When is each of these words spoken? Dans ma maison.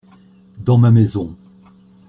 Dans 0.57 0.79
ma 0.79 0.89
maison. 0.89 1.35